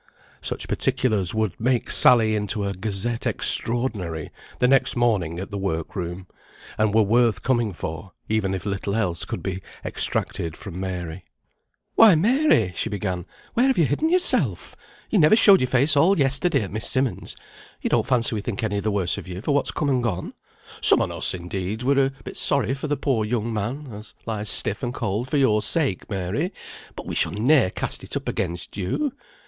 [0.41, 5.95] Such particulars would make Sally into a Gazette Extraordinary the next morning at the work
[5.95, 6.25] room,
[6.75, 11.23] and were worth coming for, even if little else could be extracted from Mary.
[11.93, 13.27] "Why, Mary!" she began.
[13.53, 14.75] "Where have you hidden yourself?
[15.11, 17.35] You never showed your face all yesterday at Miss Simmonds'.
[17.79, 20.33] You don't fancy we think any the worse of you for what's come and gone.
[20.81, 24.49] Some on us, indeed, were a bit sorry for the poor young man, as lies
[24.49, 26.51] stiff and cold for your sake, Mary;
[26.95, 29.13] but we shall ne'er cast it up against you.